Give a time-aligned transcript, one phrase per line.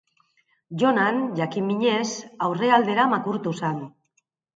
[0.83, 1.99] Jonan, jakin-minez,
[2.47, 3.77] aurrealdera makurtu zen.